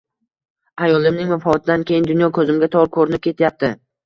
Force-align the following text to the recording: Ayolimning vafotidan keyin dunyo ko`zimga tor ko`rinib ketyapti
Ayolimning 0.87 1.29
vafotidan 1.33 1.83
keyin 1.91 2.09
dunyo 2.09 2.31
ko`zimga 2.39 2.71
tor 2.79 2.91
ko`rinib 2.97 3.23
ketyapti 3.31 3.73